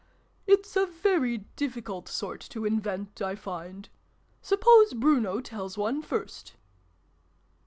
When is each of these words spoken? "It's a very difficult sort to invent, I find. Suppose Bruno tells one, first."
"It's 0.47 0.75
a 0.75 0.87
very 0.87 1.45
difficult 1.55 2.07
sort 2.07 2.39
to 2.49 2.65
invent, 2.65 3.21
I 3.21 3.35
find. 3.35 3.87
Suppose 4.41 4.95
Bruno 4.95 5.41
tells 5.41 5.77
one, 5.77 6.01
first." 6.01 6.55